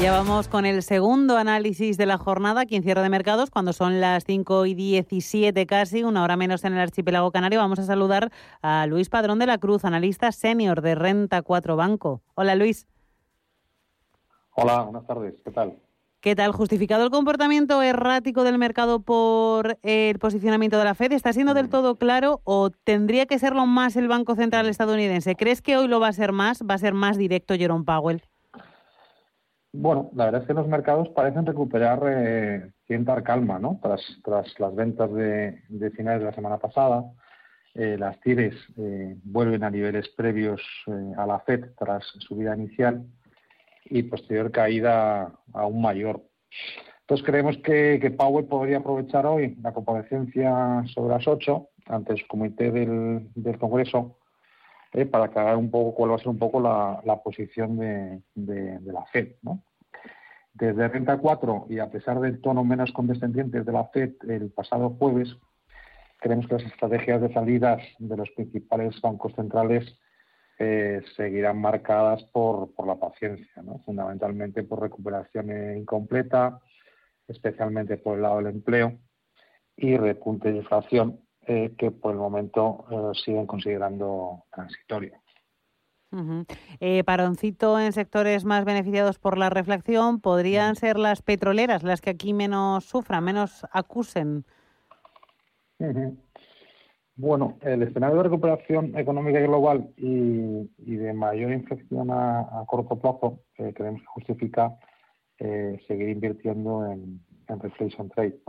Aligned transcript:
Ya 0.00 0.12
vamos 0.12 0.46
con 0.46 0.66
el 0.66 0.82
segundo 0.82 1.38
análisis 1.38 1.96
de 1.96 2.04
la 2.04 2.18
jornada, 2.18 2.60
aquí 2.60 2.76
en 2.76 2.82
cierre 2.82 3.00
de 3.00 3.08
mercados, 3.08 3.50
cuando 3.50 3.72
son 3.72 4.00
las 4.00 4.24
5 4.24 4.66
y 4.66 4.74
17 4.74 5.66
casi, 5.66 6.04
una 6.04 6.22
hora 6.22 6.36
menos 6.36 6.64
en 6.64 6.74
el 6.74 6.80
archipiélago 6.80 7.32
canario. 7.32 7.58
Vamos 7.58 7.78
a 7.78 7.84
saludar 7.84 8.30
a 8.60 8.86
Luis 8.86 9.08
Padrón 9.08 9.38
de 9.38 9.46
la 9.46 9.58
Cruz, 9.58 9.84
analista 9.86 10.30
senior 10.32 10.82
de 10.82 10.94
Renta 10.94 11.40
4 11.40 11.76
Banco. 11.76 12.20
Hola 12.34 12.54
Luis. 12.54 12.86
Hola, 14.54 14.82
buenas 14.82 15.06
tardes. 15.06 15.40
¿Qué 15.42 15.50
tal? 15.50 15.78
¿Qué 16.20 16.36
tal? 16.36 16.52
¿Justificado 16.52 17.04
el 17.04 17.10
comportamiento 17.10 17.82
errático 17.82 18.44
del 18.44 18.58
mercado 18.58 19.00
por 19.00 19.78
el 19.82 20.18
posicionamiento 20.18 20.78
de 20.78 20.84
la 20.84 20.94
Fed? 20.94 21.12
¿Está 21.12 21.32
siendo 21.32 21.54
del 21.54 21.70
todo 21.70 21.96
claro 21.96 22.42
o 22.44 22.70
tendría 22.70 23.26
que 23.26 23.38
serlo 23.38 23.64
más 23.64 23.96
el 23.96 24.08
Banco 24.08 24.34
Central 24.34 24.68
estadounidense? 24.68 25.36
¿Crees 25.36 25.62
que 25.62 25.78
hoy 25.78 25.88
lo 25.88 26.00
va 26.00 26.08
a 26.08 26.12
ser 26.12 26.32
más? 26.32 26.62
¿Va 26.62 26.74
a 26.74 26.78
ser 26.78 26.94
más 26.94 27.16
directo 27.16 27.54
Jerome 27.54 27.84
Powell? 27.84 28.22
Bueno, 29.78 30.10
la 30.14 30.24
verdad 30.24 30.40
es 30.40 30.46
que 30.46 30.54
los 30.54 30.66
mercados 30.66 31.10
parecen 31.10 31.44
recuperar 31.44 32.00
eh, 32.06 32.72
cierta 32.86 33.22
calma, 33.22 33.58
¿no? 33.58 33.78
Tras, 33.82 34.00
tras 34.24 34.58
las 34.58 34.74
ventas 34.74 35.12
de, 35.12 35.60
finales 35.94 36.20
de 36.20 36.26
la 36.26 36.32
semana 36.32 36.56
pasada, 36.56 37.04
eh, 37.74 37.96
las 37.98 38.18
tires 38.20 38.54
eh, 38.78 39.16
vuelven 39.22 39.64
a 39.64 39.70
niveles 39.70 40.08
previos 40.16 40.62
a 41.18 41.26
la 41.26 41.40
FED 41.40 41.74
tras 41.78 42.04
subida 42.20 42.56
inicial 42.56 43.04
y 43.84 44.04
posterior 44.04 44.50
caída 44.50 45.30
aún 45.52 45.82
mayor. 45.82 46.22
Entonces 47.00 47.26
creemos 47.26 47.58
que, 47.58 47.98
que 48.00 48.10
Powell 48.10 48.46
podría 48.46 48.78
aprovechar 48.78 49.26
hoy 49.26 49.56
la 49.60 49.74
comparecencia 49.74 50.84
sobre 50.94 51.16
las 51.16 51.28
8 51.28 51.68
ante 51.88 52.14
el 52.14 52.26
comité 52.26 52.70
del 52.70 53.58
Congreso 53.58 54.16
para 55.04 55.26
aclarar 55.26 55.56
un 55.56 55.70
poco 55.70 55.94
cuál 55.94 56.12
va 56.12 56.14
a 56.14 56.18
ser 56.18 56.28
un 56.28 56.38
poco 56.38 56.58
la, 56.58 57.20
posición 57.22 57.76
de, 57.76 58.22
la 58.34 59.04
FED. 59.12 59.34
¿no? 59.42 59.62
Desde 60.54 60.88
Renta 60.88 61.18
4 61.18 61.66
y 61.68 61.78
a 61.78 61.90
pesar 61.90 62.18
del 62.20 62.40
tono 62.40 62.64
menos 62.64 62.92
condescendiente 62.92 63.62
de 63.62 63.72
la 63.72 63.84
FED 63.88 64.14
el 64.28 64.50
pasado 64.50 64.90
jueves, 64.90 65.36
creemos 66.18 66.46
que 66.46 66.54
las 66.54 66.64
estrategias 66.64 67.20
de 67.20 67.32
salidas 67.32 67.82
de 67.98 68.16
los 68.16 68.30
principales 68.30 68.98
bancos 69.02 69.34
centrales 69.34 69.98
eh, 70.58 71.02
seguirán 71.14 71.60
marcadas 71.60 72.24
por, 72.32 72.72
por 72.74 72.86
la 72.86 72.96
paciencia, 72.96 73.62
¿no? 73.62 73.80
fundamentalmente 73.84 74.62
por 74.62 74.80
recuperación 74.80 75.76
incompleta, 75.76 76.58
especialmente 77.28 77.98
por 77.98 78.16
el 78.16 78.22
lado 78.22 78.38
del 78.38 78.46
empleo 78.46 78.98
y 79.76 79.98
repunte 79.98 80.50
de 80.50 80.58
inflación 80.58 81.20
eh, 81.48 81.74
que 81.78 81.92
por 81.92 82.12
el 82.12 82.18
momento 82.18 82.84
eh, 82.90 83.18
siguen 83.24 83.46
considerando 83.46 84.44
transitorio. 84.52 85.12
Eh, 86.80 87.04
paroncito 87.04 87.78
en 87.78 87.92
sectores 87.92 88.44
más 88.44 88.64
beneficiados 88.64 89.18
por 89.18 89.38
la 89.38 89.50
reflexión, 89.50 90.20
¿podrían 90.20 90.74
ser 90.74 90.98
las 90.98 91.22
petroleras 91.22 91.84
las 91.84 92.00
que 92.00 92.10
aquí 92.10 92.32
menos 92.32 92.84
sufran, 92.84 93.22
menos 93.22 93.64
acusen? 93.70 94.44
Bueno, 97.16 97.58
el 97.60 97.82
escenario 97.82 98.16
de 98.16 98.22
recuperación 98.24 98.98
económica 98.98 99.40
global 99.40 99.90
y, 99.96 100.96
de 100.96 101.12
mayor 101.12 101.52
inflexión 101.52 102.10
a, 102.10 102.64
corto 102.66 102.98
plazo 102.98 103.40
creemos 103.54 104.00
que 104.00 104.06
justifica 104.06 104.76
seguir 105.38 106.08
invirtiendo 106.08 106.90
en, 106.90 107.20
en 107.48 107.60
reflection 107.60 108.08
trade. 108.08 108.40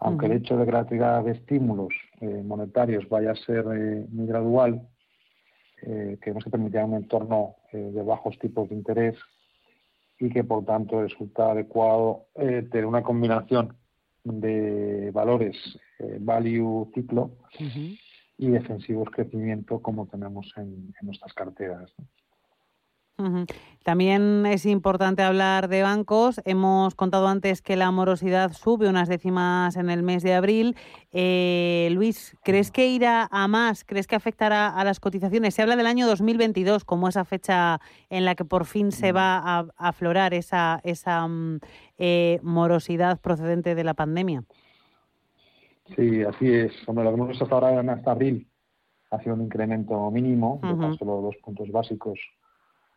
Aunque 0.00 0.26
el 0.26 0.32
hecho 0.32 0.56
de 0.56 0.64
que 0.64 0.72
la 0.72 1.22
de 1.22 1.32
estímulos 1.32 1.92
eh, 2.20 2.42
monetarios 2.44 3.06
vaya 3.08 3.32
a 3.32 3.36
ser 3.36 3.64
eh, 3.74 4.06
muy 4.10 4.26
gradual, 4.26 4.88
eh, 5.82 6.18
que 6.22 6.32
permitirá 6.50 6.86
un 6.86 6.94
entorno 6.94 7.56
de 7.72 8.02
bajos 8.02 8.38
tipos 8.38 8.68
de 8.68 8.74
interés 8.74 9.16
y 10.18 10.28
que 10.30 10.42
por 10.42 10.64
tanto 10.64 11.00
resulta 11.00 11.52
adecuado 11.52 12.26
tener 12.34 12.84
una 12.84 13.02
combinación 13.02 13.76
de 14.24 15.10
valores 15.14 15.56
value 16.18 16.90
ciclo 16.94 17.30
y 18.36 18.48
defensivos 18.48 19.08
crecimiento 19.10 19.80
como 19.80 20.06
tenemos 20.08 20.52
en, 20.56 20.92
nuestras 21.00 21.32
carteras. 21.32 21.90
También 23.82 24.44
es 24.44 24.66
importante 24.66 25.22
hablar 25.22 25.68
de 25.68 25.82
bancos. 25.82 26.40
Hemos 26.44 26.94
contado 26.94 27.28
antes 27.28 27.62
que 27.62 27.76
la 27.76 27.90
morosidad 27.90 28.52
sube 28.52 28.88
unas 28.88 29.08
décimas 29.08 29.76
en 29.76 29.88
el 29.88 30.02
mes 30.02 30.22
de 30.22 30.34
abril. 30.34 30.76
Eh, 31.12 31.88
Luis, 31.92 32.36
¿crees 32.44 32.70
que 32.70 32.88
irá 32.88 33.26
a 33.30 33.48
más? 33.48 33.84
¿Crees 33.84 34.06
que 34.06 34.16
afectará 34.16 34.68
a 34.68 34.84
las 34.84 35.00
cotizaciones? 35.00 35.54
Se 35.54 35.62
habla 35.62 35.76
del 35.76 35.86
año 35.86 36.06
2022 36.06 36.84
como 36.84 37.08
esa 37.08 37.24
fecha 37.24 37.80
en 38.10 38.26
la 38.26 38.34
que 38.34 38.44
por 38.44 38.66
fin 38.66 38.92
se 38.92 39.12
va 39.12 39.38
a 39.38 39.66
aflorar 39.78 40.34
esa, 40.34 40.80
esa 40.84 41.26
mm, 41.26 41.60
eh, 41.96 42.38
morosidad 42.42 43.18
procedente 43.18 43.74
de 43.74 43.84
la 43.84 43.94
pandemia. 43.94 44.44
Sí, 45.96 46.22
así 46.22 46.52
es. 46.52 46.72
Hombre, 46.86 47.04
lo 47.04 47.10
que 47.12 47.16
hemos 47.16 47.28
visto 47.28 47.44
hasta 47.44 47.56
ahora 47.56 47.80
en 47.80 47.88
hasta 47.88 48.10
abril 48.10 48.46
ha 49.10 49.18
sido 49.22 49.34
un 49.34 49.42
incremento 49.42 50.10
mínimo 50.10 50.60
de 50.62 50.96
solo 50.98 51.22
dos 51.22 51.36
puntos 51.42 51.70
básicos 51.72 52.20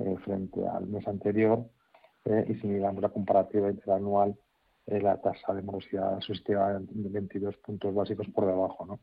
eh, 0.00 0.16
frente 0.24 0.66
al 0.66 0.86
mes 0.86 1.06
anterior 1.06 1.64
eh, 2.24 2.44
y 2.48 2.54
si 2.54 2.66
miramos 2.66 3.02
la 3.02 3.10
comparativa 3.10 3.70
interanual, 3.70 4.34
eh, 4.86 5.00
la 5.00 5.20
tasa 5.20 5.52
de 5.54 5.62
morosidad 5.62 6.16
asistida 6.16 6.76
en 6.76 7.12
22 7.12 7.56
puntos 7.58 7.94
básicos 7.94 8.26
por 8.28 8.46
debajo. 8.46 8.98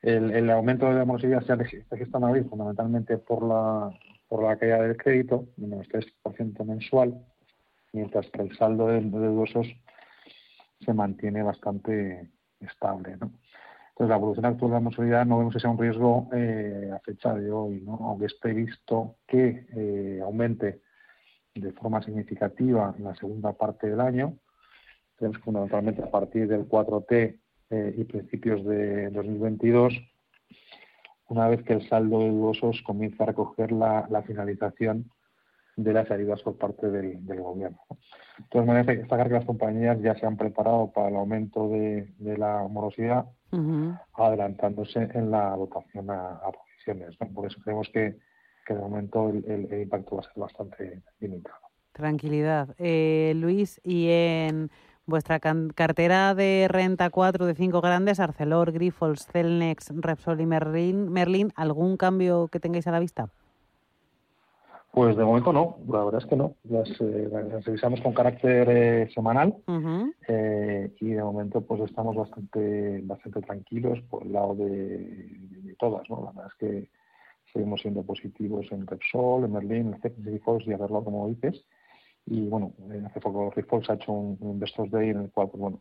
El, 0.00 0.50
aumento 0.50 0.88
de 0.88 0.94
la 0.94 1.04
morosidad 1.04 1.42
se 1.42 1.52
ha 1.52 1.56
registrado 1.56 2.32
fundamentalmente 2.48 3.18
por 3.18 3.42
la, 3.44 4.56
caída 4.56 4.82
del 4.82 4.96
crédito, 4.96 5.48
menos 5.56 5.88
3% 5.88 6.64
mensual, 6.64 7.20
mientras 7.92 8.30
que 8.30 8.42
el 8.42 8.56
saldo 8.56 8.86
de, 8.88 9.00
de 9.00 9.26
dudosos 9.26 9.66
se 10.80 10.92
mantiene 10.92 11.42
bastante 11.42 12.30
estable. 12.60 13.18
Entonces, 13.98 14.10
la 14.10 14.16
evolución 14.18 14.46
actual 14.46 14.70
de 14.70 14.74
la 14.76 14.80
mortalidad 14.80 15.26
no 15.26 15.38
vemos 15.38 15.54
que 15.54 15.58
sea 15.58 15.70
un 15.70 15.78
riesgo 15.78 16.28
eh, 16.32 16.88
a 16.94 17.00
fecha 17.00 17.34
de 17.34 17.50
hoy, 17.50 17.80
¿no? 17.80 17.98
aunque 18.02 18.26
esté 18.26 18.52
visto 18.54 19.16
que 19.26 19.66
eh, 19.74 20.20
aumente 20.22 20.82
de 21.52 21.72
forma 21.72 22.00
significativa 22.04 22.94
en 22.96 23.02
la 23.02 23.16
segunda 23.16 23.54
parte 23.54 23.90
del 23.90 24.00
año. 24.00 24.38
Tenemos 25.16 25.38
fundamentalmente 25.40 26.00
a 26.00 26.12
partir 26.12 26.46
del 26.46 26.68
4T 26.68 27.40
eh, 27.70 27.94
y 27.98 28.04
principios 28.04 28.64
de 28.64 29.10
2022, 29.10 29.94
una 31.30 31.48
vez 31.48 31.64
que 31.64 31.72
el 31.72 31.88
saldo 31.88 32.20
de 32.20 32.28
dudosos 32.28 32.80
comienza 32.82 33.24
a 33.24 33.26
recoger 33.26 33.72
la, 33.72 34.06
finalización 34.24 35.10
de 35.74 35.92
las 35.92 36.08
ayudas 36.12 36.40
por 36.42 36.56
parte 36.56 36.88
del, 36.88 37.18
gobierno. 37.40 37.80
De 37.90 38.44
todas 38.48 38.64
maneras, 38.64 38.86
hay 38.90 38.94
que 38.94 39.00
destacar 39.00 39.26
que 39.26 39.34
las 39.34 39.44
compañías 39.44 40.00
ya 40.00 40.14
se 40.14 40.24
han 40.24 40.36
preparado 40.36 40.92
para 40.92 41.08
el 41.08 41.16
aumento 41.16 41.68
de 41.68 42.36
la 42.38 42.64
morosidad 42.68 43.26
adelantándose 44.14 45.08
en 45.14 45.30
la 45.30 45.54
votación 45.54 46.10
a, 46.10 46.40
posiciones. 46.52 47.16
Por 47.34 47.46
eso 47.46 47.60
creemos 47.62 47.88
que, 47.92 48.18
que 48.66 48.74
de 48.74 48.80
momento 48.80 49.30
el, 49.30 49.68
impacto 49.82 50.16
va 50.16 50.20
a 50.20 50.24
ser 50.24 50.32
bastante 50.36 51.02
limitado. 51.20 51.56
Tranquilidad. 51.92 52.74
Eh, 52.78 53.32
Luis, 53.36 53.80
y 53.82 54.08
en 54.10 54.70
vuestra 55.06 55.40
cartera 55.40 56.34
de 56.34 56.66
renta 56.68 57.10
4 57.10 57.46
de 57.46 57.54
5 57.54 57.80
grandes, 57.80 58.20
Arcelor, 58.20 58.72
Grifols, 58.72 59.26
Celnex, 59.26 59.90
Repsol 59.96 60.40
y 60.40 60.46
Merlin, 60.46 61.10
Merlin, 61.10 61.52
¿algún 61.56 61.96
cambio 61.96 62.48
que 62.48 62.60
tengáis 62.60 62.86
a 62.86 62.92
la 62.92 63.00
vista? 63.00 63.30
Pues 64.98 65.16
de 65.16 65.24
momento 65.24 65.52
no, 65.52 65.78
la 65.86 66.04
verdad 66.04 66.20
es 66.20 66.28
que 66.28 66.34
no. 66.34 66.56
Las, 66.64 66.90
eh, 67.00 67.30
revisamos 67.64 68.00
con 68.00 68.12
carácter 68.12 68.68
eh, 68.68 69.08
semanal 69.14 69.54
eh, 70.26 70.92
y 70.98 71.10
de 71.10 71.22
momento 71.22 71.60
pues 71.60 71.82
estamos 71.82 72.16
bastante 72.16 73.00
bastante 73.04 73.40
tranquilos 73.42 74.00
por 74.10 74.24
el 74.24 74.32
lado 74.32 74.56
de, 74.56 75.76
todas. 75.78 76.02
¿no? 76.10 76.24
La 76.24 76.32
verdad 76.32 76.48
es 76.48 76.54
que 76.58 76.90
seguimos 77.52 77.80
siendo 77.80 78.02
positivos 78.02 78.66
en 78.72 78.88
Repsol, 78.88 79.44
en 79.44 79.52
Merlin, 79.52 79.94
en 79.94 80.00
CEPS 80.00 80.66
y 80.66 80.74
verlo 80.74 81.04
como 81.04 81.28
dices. 81.28 81.64
Y 82.26 82.48
bueno, 82.48 82.72
hace 83.06 83.20
poco 83.20 83.52
Rifox 83.54 83.90
ha 83.90 83.94
hecho 83.94 84.10
un, 84.10 84.36
Investors 84.40 84.90
Day 84.90 85.10
en 85.10 85.20
el 85.20 85.30
cual, 85.30 85.48
pues 85.48 85.60
bueno, 85.60 85.80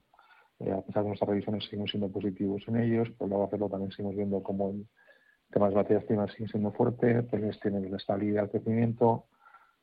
a 0.60 0.82
pesar 0.84 1.02
de 1.02 1.08
nuestras 1.10 1.28
revisiones 1.28 1.64
seguimos 1.64 1.90
siendo 1.90 2.08
positivos 2.10 2.62
en 2.68 2.78
ellos, 2.78 3.10
por 3.18 3.26
el 3.26 3.32
lado 3.32 3.42
de 3.42 3.48
hacerlo 3.48 3.68
también 3.68 3.92
seguimos 3.94 4.16
viendo 4.16 4.44
como 4.44 4.70
el 4.70 4.88
temas 5.52 5.70
de 5.72 5.76
materias 5.76 6.04
primas 6.06 6.32
siguen 6.32 6.50
siendo 6.50 6.72
fuertes, 6.72 7.26
pues 7.30 7.60
tienen 7.60 7.90
la 7.90 7.98
estabilidad 7.98 8.44
del 8.44 8.52
crecimiento, 8.52 9.26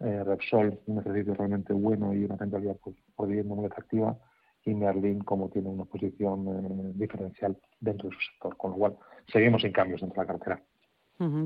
Repsol, 0.01 0.81
un 0.87 0.99
ejercicio 0.99 1.35
realmente 1.35 1.73
bueno 1.73 2.13
y 2.13 2.25
una 2.25 2.37
rentabilidad 2.37 2.77
por, 2.77 2.95
por 3.15 3.29
vivienda 3.29 3.55
muy 3.55 3.67
atractiva, 3.67 4.17
y 4.65 4.75
Merlin 4.75 5.21
como 5.21 5.49
tiene 5.49 5.69
una 5.69 5.85
posición 5.85 6.99
diferencial 6.99 7.57
dentro 7.81 8.09
de 8.09 8.17
su 8.17 8.21
sector, 8.23 8.57
con 8.57 8.73
lo 8.73 8.77
cual 8.77 8.97
seguimos 9.33 9.63
sin 9.63 9.73
cambios 9.73 10.01
dentro 10.01 10.21
de 10.21 10.27
la 10.27 10.33
cartera. 10.33 10.63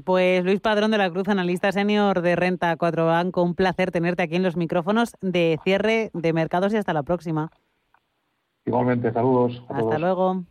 Pues 0.05 0.45
Luis 0.45 0.61
Padrón 0.61 0.91
de 0.91 0.99
la 0.99 1.11
Cruz, 1.11 1.29
analista 1.29 1.73
senior 1.73 2.23
de 2.23 2.37
Renta 2.37 2.75
4 2.77 3.07
Banco, 3.07 3.43
un 3.43 3.55
placer 3.55 3.91
tenerte 3.91 4.23
aquí 4.23 4.37
en 4.37 4.43
los 4.43 4.57
micrófonos 4.57 5.15
de 5.21 5.59
cierre 5.63 6.11
de 6.15 6.33
mercados 6.33 6.73
y 6.73 6.79
hasta 6.79 6.95
la 6.95 7.03
próxima. 7.03 7.51
Igualmente, 8.65 9.13
saludos. 9.13 9.63
hasta 9.69 9.99
luego. 9.99 10.45